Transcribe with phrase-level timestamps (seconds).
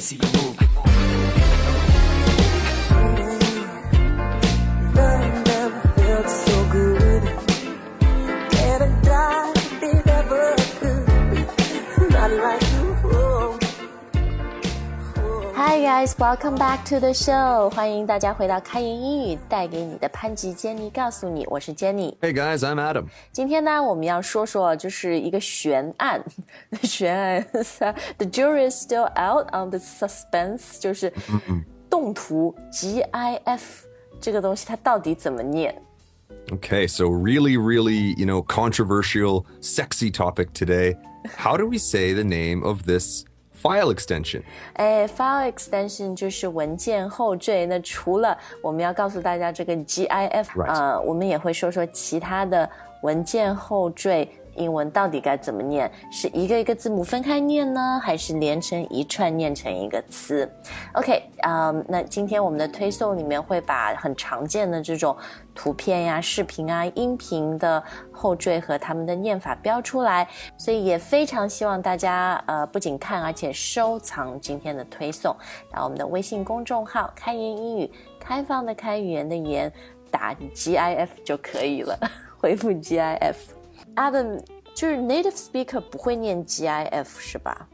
[0.00, 1.29] see you move.
[15.99, 17.69] guys, welcome back to the show.
[17.71, 22.15] 欢迎大家回到开言英语，带给你的潘吉 Jenny 告诉你，我是 Jenny。
[22.19, 23.05] Hey guys, I'm Adam.
[23.31, 26.23] 今天呢，我们要说说就是一个悬案，
[26.83, 27.45] 悬案，
[28.17, 31.11] The jury is still out on the suspense，就是
[31.89, 33.61] 动图 GIF
[34.21, 35.75] 这个东西它到底怎么念？
[36.51, 40.95] Okay, so really, really, you know, controversial, sexy topic today.
[41.37, 43.25] How do we say the name of this
[43.62, 44.42] file extension?
[44.74, 47.66] 哎，file extension 就是文件后缀。
[47.66, 50.72] 那除了我们要告诉大家这个 GIF，Right.
[50.72, 52.68] 呃，我们也会说说其他的
[53.02, 55.90] 文件后缀英文到底该怎么念？
[56.10, 60.50] 是一个一个字母分开念呢，还是连成一串念成一个词
[60.94, 65.16] ？OK，啊、那今天我们的推送里面会把很常见的这种
[65.54, 75.34] 图片呀、视频啊、音频的后缀和它们的念法标出来，所以也非常希望大家呃不仅看，而且收藏今天的推送。
[75.70, 79.72] 然后我们的微信公众号“开言英语”，开放的开，语言的言，
[80.10, 81.98] 打 GIF 就可以了，
[82.38, 83.36] 回复 GIF。
[83.95, 84.39] Adam
[84.73, 87.67] 就是 native speaker 不会念 GIF 是吧？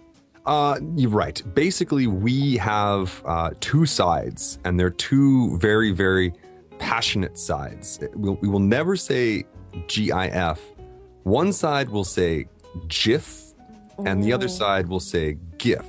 [0.44, 1.40] Uh, you're right.
[1.54, 6.34] Basically, we have uh, two sides, and they're two very, very
[6.80, 8.00] passionate sides.
[8.16, 9.46] We'll, we will never say
[9.88, 10.60] GIF.
[11.24, 12.48] One side will say
[12.88, 13.54] GIF,
[14.04, 15.86] and the other side will say GIF.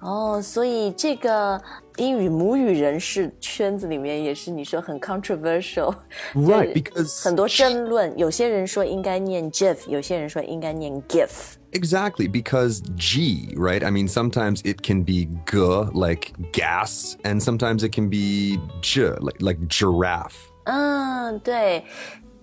[0.00, 1.62] 哦，所以这个
[1.96, 5.94] 英语母语人士圈子里面也是你说很 controversial，
[6.34, 11.54] Right, 就是 because 很多争论，有些人说应该念 GIF，有些人说应该念 GIF。
[11.70, 13.82] Exactly, because G, right?
[13.82, 15.58] I mean, sometimes it can be g
[15.94, 20.34] like gas, and sometimes it can be j like like giraffe.
[20.64, 21.84] 嗯，对，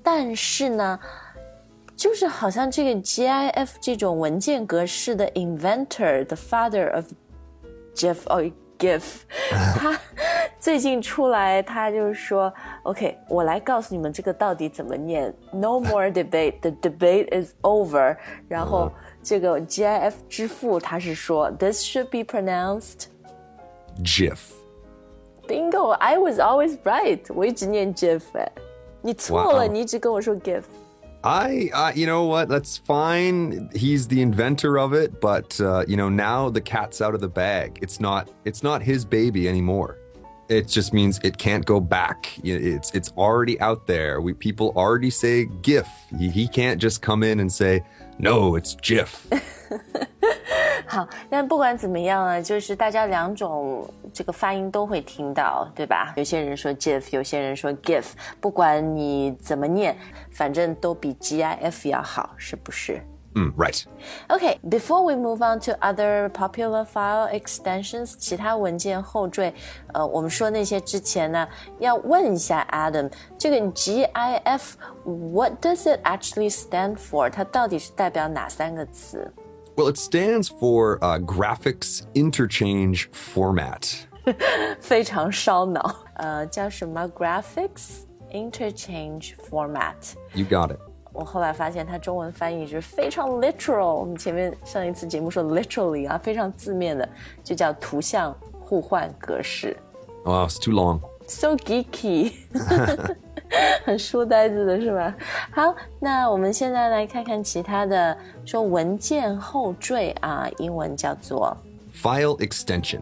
[0.02, 1.00] 但是呢，
[1.96, 7.06] 就是好像这个 GIF 这种文件格式的 inventor，the father of
[7.96, 9.04] GIF 哦 GIF，
[9.76, 10.00] 他
[10.58, 18.16] 最近出来，他就是说，OK，我来告诉你们这个到底怎么念，No more debate，the debate is over。
[18.48, 18.90] 然后
[19.22, 23.08] 这个 GIF 之父他是说，This should be pronounced
[24.02, 24.40] GIF.
[25.46, 28.50] bingo，I was always right，我一直念 GIF，哎，
[29.02, 30.64] 你错了 Wow 你一直跟我说 GIF。
[31.25, 32.51] I, uh, you know what?
[32.51, 33.71] That's fine.
[33.75, 37.29] He's the inventor of it, but uh, you know now the cat's out of the
[37.29, 37.79] bag.
[37.81, 38.31] It's not.
[38.45, 39.99] It's not his baby anymore.
[40.51, 42.39] It just means it can't go back.
[42.45, 44.21] It's it's already out there.
[44.21, 45.89] We people already say GIF.
[46.19, 47.83] He, he can't just come in and say
[48.19, 48.55] no.
[48.55, 49.27] It's GIF.
[50.88, 56.14] 好，但不管怎么样啊，就是大家两种这个发音都会听到，对吧？
[56.16, 58.06] 有些人说 GIF，有些人说 GIF，
[58.40, 59.96] 不管你怎么念，
[60.32, 63.02] 反正都比 GIF 要好，是不是？
[63.36, 63.84] Mm, right.
[64.28, 69.54] Okay, before we move on to other popular file extensions，其他文件后缀，
[69.94, 77.30] 呃，我们说那些之前呢，要问一下 Adam，这个 GIF，what does it actually stand for？
[77.30, 79.32] 它到底是代表哪三个词？
[79.76, 84.06] Well, it stands for uh, graphics interchange format.
[84.80, 90.14] 非常烧脑，呃，叫什么 Graphics Interchange Format。
[90.36, 90.80] You got it.
[91.12, 93.96] 我后来发现它中文翻译是非常 literal。
[93.96, 97.10] 我们前面上一次节目说 literally 啊，非常字面的，
[97.44, 99.76] 就叫图像互换格式。
[100.26, 101.00] Oh, it's too long.
[101.28, 102.34] So geeky，
[103.85, 105.15] 很书呆子的是吧？
[105.51, 111.57] 好，那我们现在来看看其他的，说文件后缀啊，英文叫做
[111.95, 113.01] File extension.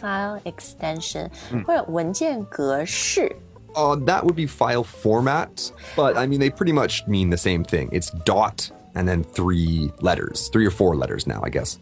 [0.00, 1.28] file extension，、
[1.66, 3.30] 或者文件格式。
[3.74, 7.88] Uh, that would be file format, but I mean, they pretty much mean the same thing.
[7.90, 11.77] It's dot and then three letters, three or four letters now, I guess.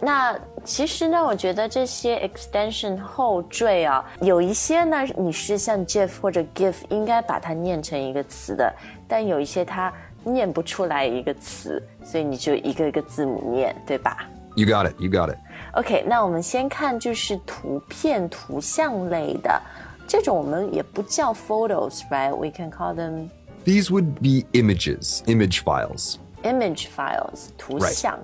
[0.00, 8.72] 那其实呢，我觉得这些 extension 后缀啊，有一些呢，你是像 GIF 或者 GIF 应该把它念成一个词的，
[9.08, 9.92] 但有一些它
[10.22, 14.94] 念不出来一个词，所以你就一个一个字母念，对吧 You got it.
[15.00, 15.38] You got it.
[15.72, 19.60] ？OK，那我们先看就是图片、图像类的
[20.06, 23.30] 这种，我们也不叫 photos，right？We can call them
[23.64, 26.18] These would be images, image files.
[26.42, 27.92] image files 图 Right.
[27.92, 28.18] 像，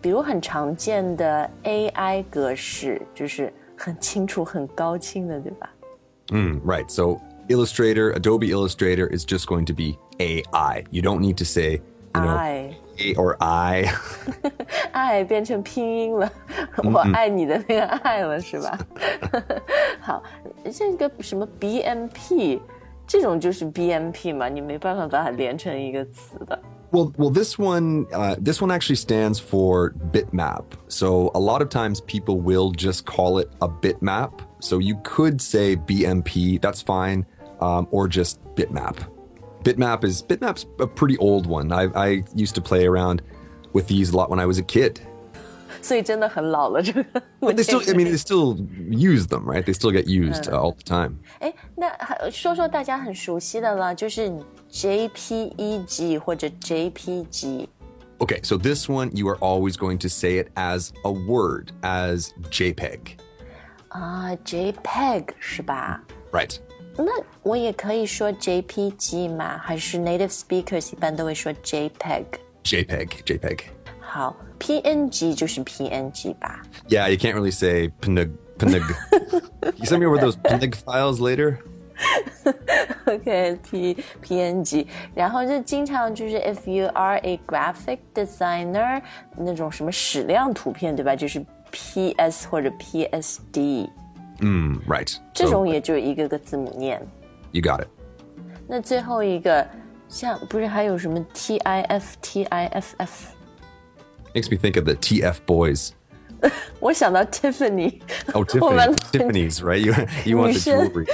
[0.00, 5.70] 比如很常见的 AI 格式，就是很清楚、很高清的，对吧？
[6.30, 6.88] Mm, right.
[6.88, 10.84] So Illustrator, Adobe Illustrator is just going to be AI.
[10.90, 11.80] You don't need to say,
[12.14, 13.86] you know, I A or I.
[14.92, 16.30] 爱变成拼音了，
[16.84, 18.78] 我爱你的那个爱了，是吧？
[20.00, 20.22] 好，
[20.70, 22.60] 这个什么 BMP，
[23.06, 26.60] 这种就是 BMP 嘛，你没办法把它连成一个词的。
[26.93, 30.73] Well, well, this one, uh, this one actually stands for bitmap.
[30.89, 34.41] So a lot of times people will just call it a bitmap.
[34.59, 37.25] So you could say BMP, that's fine,
[37.61, 39.09] um, or just bitmap.
[39.63, 41.71] Bitmap is bitmap's a pretty old one.
[41.71, 43.23] I, I used to play around
[43.73, 45.01] with these a lot when I was a kid.
[45.82, 47.02] 所以真的很老了，这个。
[47.40, 48.56] But they still, I mean, they still
[48.90, 49.62] use them, right?
[49.62, 51.18] They still get used uh, all the time.
[51.40, 54.30] 哎，那还说说大家很熟悉的了，就是
[54.70, 57.68] JPEG 或者 JPG。
[58.18, 62.30] Okay, so this one you are always going to say it as a word, as
[62.50, 63.16] JPEG,
[63.90, 66.02] 啊，JPEG 是吧？
[66.32, 66.58] right?
[66.96, 67.12] 那
[67.44, 69.56] 我也可以说 JPG 吗？
[69.58, 72.24] 还是 native speakers 一般都会说 JPEG？
[72.64, 73.60] JPEG, JPEG.
[74.12, 76.62] 好，PNG 就是 PNG 吧？
[76.88, 78.30] Yeah, you can't really say pnig.
[78.58, 78.82] pnig.
[79.76, 81.58] you send me over those pnig files later?
[83.06, 89.00] OK，P PNG，然后就经常就是 if you are a graphic designer
[89.36, 91.14] 那种什么矢量图片，对吧？
[91.16, 93.88] 就是 PS 或者 PSD，
[94.40, 95.16] Mm, right.
[95.34, 97.00] 这 So 种也就一个个字母念。
[97.50, 97.88] you got it.
[98.68, 99.66] 那最后一个
[100.08, 103.08] 像不是还有什么 TIF TIFF？
[104.34, 105.90] Makes me think of the TF boys.
[106.78, 108.00] 我想到 Tiffany，
[108.32, 109.48] Oh, 我们 Tiffany.
[109.50, 109.78] Tiffany's, right?
[109.78, 109.92] You
[110.24, 110.88] you want the 女生。
[110.88, 111.06] jewelry.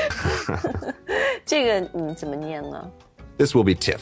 [1.46, 2.90] 这个嗯怎么念呢？
[3.38, 4.00] This will be TIFF.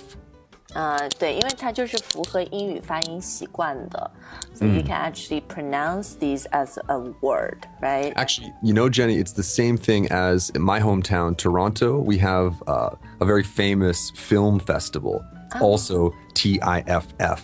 [0.74, 4.10] 啊、对，因为它就是符合英语发音习惯的，
[4.54, 8.14] so you can actually pronounce these as a word, right?
[8.14, 11.98] Actually, you know, Jenny, it's the same thing as in my hometown, Toronto.
[11.98, 15.22] We have uh, a very famous film festival,
[15.60, 17.42] also TIFF.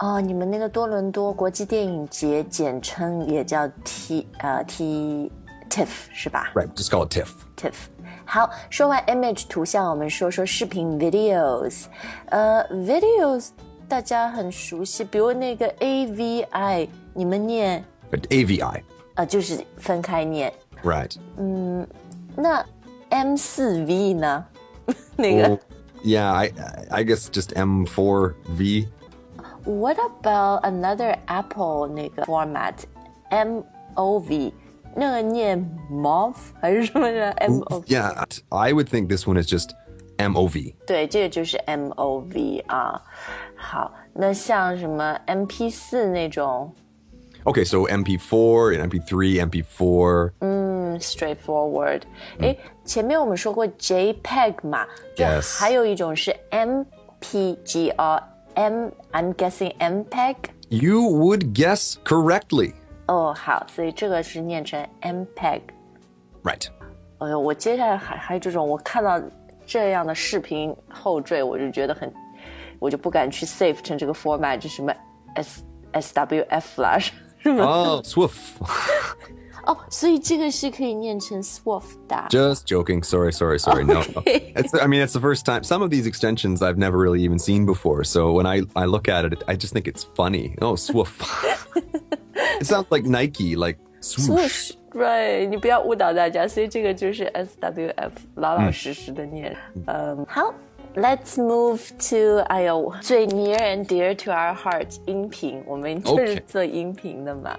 [0.00, 5.30] 哦，你们那个多伦多国际电影节简称也叫 T 呃 T
[5.70, 7.28] TIFF 是吧 Right, just call it TIFF.
[7.56, 7.74] TIFF。
[8.24, 11.84] 好，说完 image 图像，我们说说视频 videos。
[12.26, 13.48] 呃，videos
[13.88, 18.82] 大家很熟悉，比如那个 AVI，你们念 But AVI.
[19.14, 20.52] 呃就是分开念。
[20.84, 21.16] Right.
[22.36, 22.64] 那
[23.08, 24.44] M 四 V 呢？
[25.16, 25.58] 那个 Well,
[26.04, 26.52] yeah, I
[26.90, 28.88] I guess just M4V.
[29.64, 32.74] What about another Apple 那个 format
[33.30, 33.62] M
[33.94, 34.52] O V？
[34.94, 35.58] 那个念
[35.90, 37.82] MOV 还是什么的 M O？
[37.82, 39.70] Yeah, I would think this one is just
[40.16, 40.74] MOV.
[40.86, 43.02] 对，这个就是 M O V 啊。
[43.56, 46.72] 好，那像什么 M P 四那种
[47.44, 50.32] Okay, so MP4 and MP3, MP4.
[50.40, 52.02] 嗯 straightforward。
[52.40, 56.82] 诶，前面我们说过 JPEG 嘛，就 Yes 还有一种是 M
[57.20, 58.20] P G 啊
[58.54, 60.36] M I'm guessing MPEG。
[60.68, 62.72] You would guess correctly.
[63.06, 65.60] 哦，好，所以这个是念成 MPEG。
[66.42, 66.66] Right.
[67.18, 69.20] 哎呦，我接下来还还有这种，我看到
[69.66, 72.12] 这样的视频后缀，我就觉得很，
[72.78, 74.92] 我就不敢去 save 成这个 format，就什么
[75.34, 75.62] S
[75.92, 76.98] S W F 啦，
[77.40, 77.64] 是吗？
[77.64, 78.32] Oh, Swift.
[79.66, 82.14] 哦，所以这个是可以念成 SWOF 的。
[82.30, 83.02] Just joking.
[83.02, 83.82] Sorry, sorry, sorry.
[83.82, 84.22] No, no.
[84.24, 85.64] It's, I mean, it's the first time.
[85.64, 88.04] Some of these extensions I've never really even seen before.
[88.04, 90.54] So when I, I look at it, I just think it's funny.
[90.62, 91.10] Oh, swoof.
[92.60, 94.28] it sounds like Nike, like swoosh.
[94.28, 99.56] swoosh right，你不要误导大家，所以这个就是 S W F，老老实实的念。
[99.88, 100.54] 嗯，好。
[100.94, 107.58] Let's move to 哎呦最 near and dear to our hearts 音频，我们就是 Okay 做音频的嘛。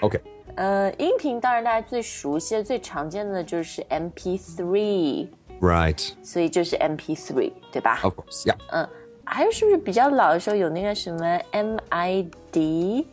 [0.00, 0.20] Okay.
[0.54, 5.28] 呃，音频当然大家最熟悉的、最常见的就是 MP3，
[5.60, 6.12] Right.
[6.22, 8.00] 所以就是 MP3，对吧？
[8.02, 8.44] Of course.
[8.46, 8.88] Yeah.
[9.24, 13.04] 还有是不是比较老的时候有那个什么 MID？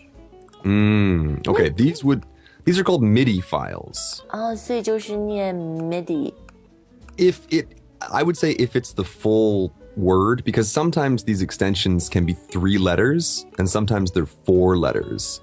[0.64, 1.70] Mm, okay.
[1.70, 2.22] These would,
[2.64, 4.22] these are called MIDI files.
[4.30, 6.34] 哦，所以就是念 MIDI。
[7.18, 7.68] if it
[8.12, 12.78] i would say if it's the full word because sometimes these extensions can be three
[12.78, 15.42] letters and sometimes they're four letters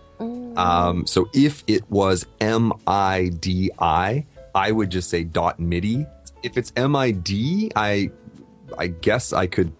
[0.56, 6.06] um, so if it was m-i-d-i i would just say dot midi
[6.42, 8.10] if it's m-i-d i
[8.78, 9.72] i guess i could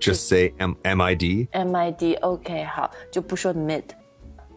[0.00, 3.82] just say M- m-i-d MID OK 好，就不说 mid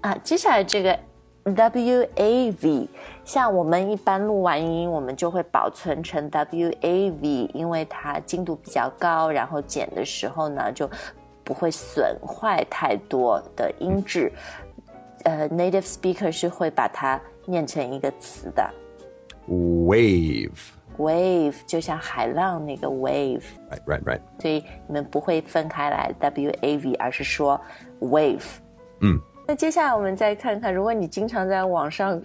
[0.02, 0.16] 啊。
[0.24, 0.98] 接下来这个
[1.46, 2.88] WAV，
[3.27, 10.89] 像我们一般录完音，我们就会保存成 WAV，因为它精度比较高，然后剪的时候呢就
[11.43, 14.33] 不会损坏太多的音质。
[15.25, 18.65] 呃，native speaker 是会把它念成一个词的。
[19.49, 20.51] wave
[20.97, 24.21] wave 就像海浪那个 wave，Right, right, right.
[24.41, 27.61] 所以你们不会分开来 w a v，而是说
[28.01, 28.47] wave。
[29.01, 29.21] 嗯。
[29.49, 32.21] 那接下来我们再看看，如果你经常在网上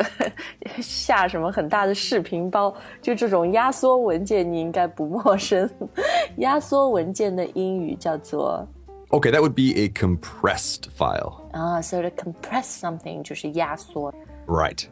[0.82, 5.70] 下什么很大的视频包，就这种压缩文件，你应该不陌生。
[6.38, 8.68] 压缩文件的英语叫做
[9.10, 11.42] Okay, that would be a compressed file.
[11.51, 14.12] 啊，so to compress something 就是压缩。
[14.48, 14.86] Right.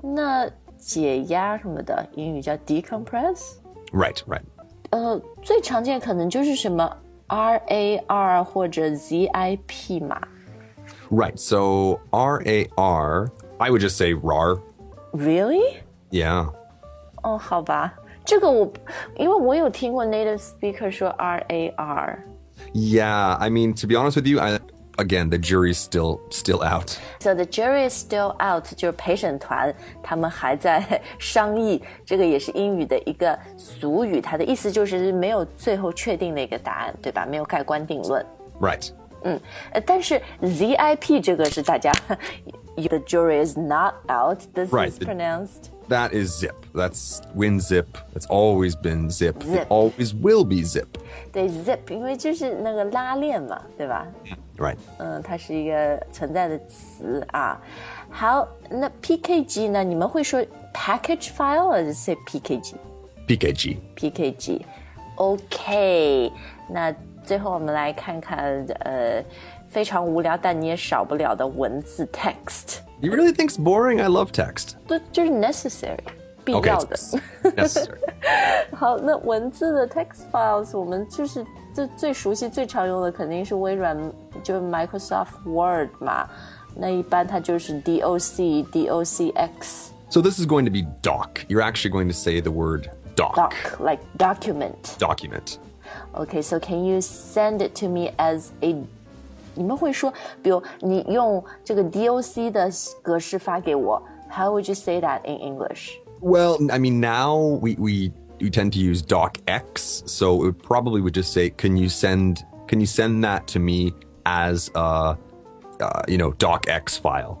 [0.00, 3.54] 那解压什么的英语叫 decompress。
[3.90, 4.42] Right, right.
[4.90, 10.20] 呃，最常见可能就是什么 RAR 或者 ZIP 嘛。
[11.13, 11.37] Right.
[11.37, 14.59] So R A R, I would just say RAR.
[15.13, 15.81] Really？
[16.11, 16.53] Yeah.
[17.23, 18.71] 哦，好吧，这个我
[19.17, 22.17] 因为我有听过 native speaker 说 RAR。
[22.73, 24.59] Yeah, I mean, to be honest with you, I,
[24.97, 26.97] again, the jury's still still out.
[27.19, 37.25] So the jury is still out，就是陪审团他们还在商议，这个也是英语的一个俗语，它的意思就是没有最后确定的一个答案，对吧？
[37.25, 38.23] 没有盖棺定论。
[38.61, 38.91] Right.
[39.23, 39.39] 呃，
[39.85, 41.91] 但是 ZIP 这个是大家
[42.75, 44.39] the jury is not out.
[44.53, 44.89] This Right.
[44.91, 46.53] is pronounced That is zip.
[46.73, 47.85] That's WinZip.
[48.13, 49.41] That's always been zip.
[49.43, 49.63] Zip.
[49.63, 50.85] It always will be zip.
[51.33, 54.05] 对 zip，因为就是那个拉链嘛，对吧？
[54.57, 54.77] Right.
[54.99, 57.59] 嗯，它是一个存在的词啊。
[58.11, 59.83] 好，那 PKG 呢？
[59.83, 60.39] 你们会说
[60.73, 62.73] package file 还是 say PKG？
[63.27, 63.77] PKG.
[63.95, 66.31] PKG。OK，
[66.69, 69.23] 那 最后我们来看看呃
[69.69, 74.01] 非常无聊但你也少不了的文字 text， You really think it's boring?
[74.01, 74.73] I love text.
[74.87, 75.99] 对，就是 necessary
[76.43, 76.67] 必 Okay.
[76.67, 76.95] 要的。
[76.95, 77.99] it's necessary.
[78.75, 83.95] 好，那文字的 text files 我们就是最最熟悉、最常用的肯定是微软，
[84.43, 86.27] 就是 Microsoft Word 嘛。
[86.75, 91.45] 那一般它就是 DOC、DOCX、 So this is going to be doc.
[91.47, 93.35] You're actually going to say the word doc.
[93.35, 94.97] doc like document。
[94.97, 95.57] Document.
[96.13, 98.75] Okay, so can you send it to me as a？
[99.55, 104.01] 你们会说，比如你用这个 DOC 的格式发给我，
[104.31, 105.93] How would you say that in English？
[106.21, 111.01] Well, I mean, now we we we tend to use docx, so it would probably
[111.01, 113.93] would just say, "Can you send Can you send that to me
[114.25, 115.17] as a
[115.79, 117.39] uh, you know docx file?"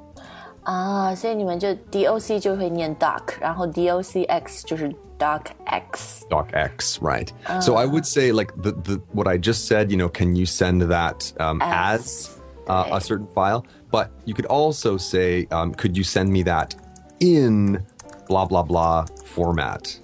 [0.63, 6.21] 啊，所以你们就 DOC 就会念 doc，然后 DOCX 就是 docx。
[6.29, 7.29] docx, right?
[7.61, 9.89] So I would say like the the what I just said.
[9.89, 12.29] You know, can you send that um, As- as,
[12.67, 13.63] uh, a certain file?
[13.91, 16.75] But you could also say, um, "Could you send me that
[17.19, 17.79] in
[18.27, 19.99] blah blah blah format?"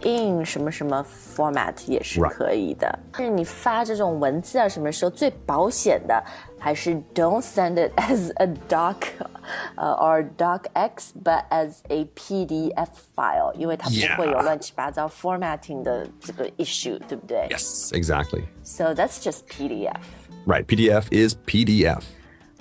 [0.00, 1.04] OK，in、什么什么
[1.36, 2.28] format 也是 Right.
[2.30, 2.98] 可以的。
[3.12, 6.22] 但是你发这种文字啊，什么时候最保险的？
[6.58, 8.96] 还是 don't send it as a doc，
[9.74, 14.16] 呃、or docx，but as a PDF file，因为它不 Yeah.
[14.16, 18.44] 会有乱七八糟 formatting 的这个 issue，对不对 Yes, exactly.
[18.62, 19.96] So that's just PDF.
[20.46, 20.64] Right.
[20.66, 22.02] PDF is PDF.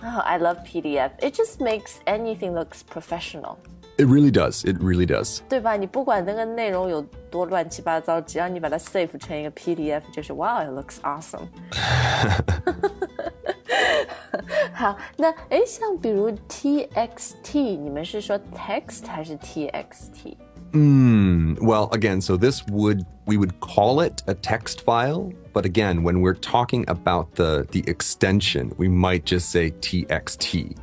[0.04, 1.12] Oh, I love PDF.
[1.20, 3.58] It just makes anything looks professional.
[3.98, 4.64] It really does.
[4.64, 5.42] It really does.
[5.48, 5.76] 对吧？
[5.76, 11.48] 你不管那个内容有多乱七八糟，只要你把它 save 成一个 PDF，就是 Wow, it looks awesome
[14.74, 20.36] 。好，那诶，像比如 TXT，你们是说 text 还是 TXT？
[20.74, 26.22] Well, again, so this would we would call it a text file, but again, when
[26.22, 30.76] we're talking about the the extension, we might just say txt.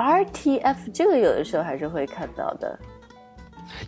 [0.00, 2.78] RTF 这个有的时候还是会看到的。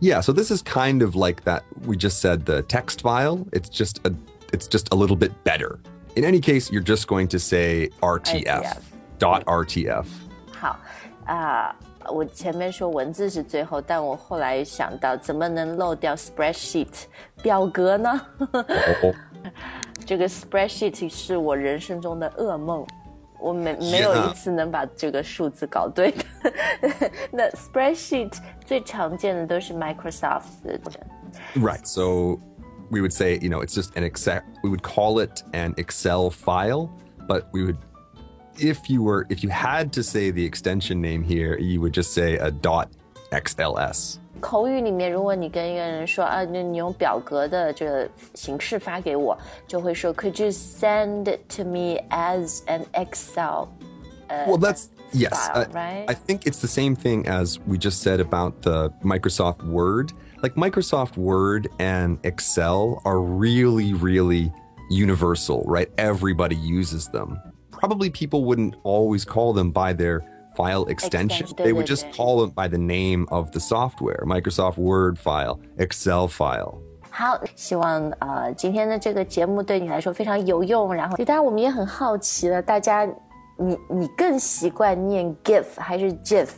[0.01, 3.47] Yeah, so this is kind of like that we just said the text file.
[3.53, 4.13] It's just a
[4.53, 5.79] it's just a little bit better.
[6.17, 8.45] In any case, you're just going to say RTF.
[8.45, 8.77] RTF.
[9.19, 10.07] Dot RTF.
[10.53, 10.77] 好
[11.27, 11.77] 啊、
[12.11, 17.05] 我前面说文字是最后，但我后来想到怎么能漏掉 spreadsheet
[17.43, 18.21] 表格呢？
[19.03, 19.15] Oh,
[20.07, 22.87] 这个 spreadsheet 是我人生中的噩梦，
[23.43, 26.25] 我没没有一次能把这个数字搞对的。
[27.33, 28.33] 那 spreadsheet
[28.65, 30.79] 最常见的都是 Microsoft 的。
[31.55, 31.87] Right.
[31.87, 32.41] So
[32.91, 34.43] we would say, you know, it's just an Excel.
[34.63, 36.91] We would call it an Excel file,
[37.27, 37.79] but we would,
[38.59, 42.13] if you were, if you had to say the extension name here, you would just
[42.13, 42.91] say a dot
[43.33, 44.19] XLS.
[44.43, 49.37] 口语里面，如果你跟一个人说啊，那你用表格的这个形式发给我，
[49.67, 53.69] 就会说 Could you send it to me as an Excel？
[54.29, 55.31] Well, that's yes.
[55.31, 56.05] file, uh, right?
[56.07, 60.13] I think it's the same thing as we just said about the Microsoft Word.
[60.43, 64.53] Like Microsoft Word and Excel are really, really
[64.91, 65.89] universal, right?
[65.97, 67.41] Everybody uses them.
[67.71, 70.23] Probably people wouldn't always call them by their
[70.57, 71.47] file extension.
[71.47, 72.17] Extension, They would 对， just 对，对。
[72.17, 76.75] call it by the name of the software Microsoft Word file, Excel file.
[77.11, 80.95] 好，希望呃今天的这个节目对你来说非常有用。
[80.95, 83.05] 然后，当然我们也很好奇了，大家
[83.57, 86.51] 你你更习惯念 GIF 还是 GIF？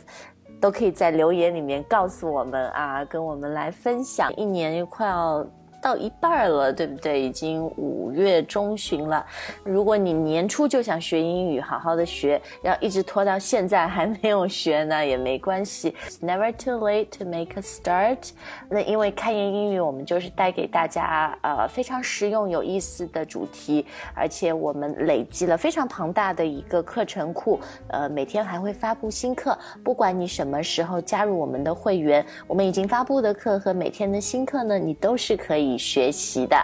[0.59, 4.31] 都可以在留言里面告诉我们啊，跟我们来分享。
[4.35, 5.43] 一年又快要
[5.86, 7.22] 到一半了，对不对？
[7.22, 9.24] 已经五月中旬了。
[9.62, 15.94] 如果你年初就想学英语，好好的学，要一直拖到现在还没有学呢，也没关系。
[16.20, 18.30] Never too late to make a start。
[18.68, 29.56] 那因为开言英语，我们就是带给大家呃非常实用有意思的主题，而且我们累积了非常庞大的一个课程库，呃，每天还会发布新课。
[29.84, 36.56] 不管你什么时候加入我们的会员，我们已经发布的课和每天的新课呢，你都是可以学习的。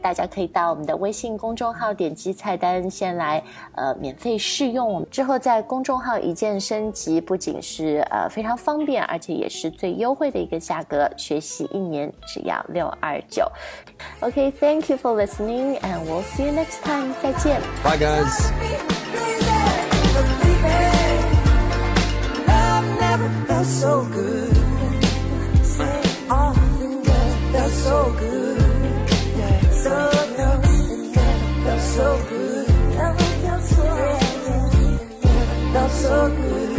[0.00, 3.42] 大家可以到我们的微信公众号点击菜单先来
[3.74, 13.50] 呃免费试用，我们之后在公众号一键升级，不仅是呃非常方便，而且也是最优惠的一个价格，学习一年只要六二九。
[14.20, 17.60] OK，thank、you for listening and we'll see you next time，再见。
[17.82, 18.52] Bye, guys.
[23.00, 24.47] Never felt so good.
[31.98, 32.68] So good.
[32.94, 35.00] Never felt so good.
[35.72, 36.77] Felt so good.